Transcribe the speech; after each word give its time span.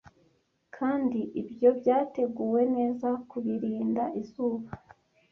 Kandi 0.75 1.19
ibyo 1.41 1.69
byateguwe 1.79 2.61
neza 2.75 3.07
kubirinda 3.29 4.03
izuba. 4.21 4.67